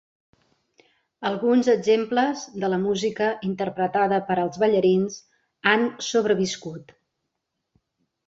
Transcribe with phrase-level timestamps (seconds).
[1.29, 5.19] Alguns exemples de la música interpretada per als ballarins
[5.73, 6.91] han sobreviscut.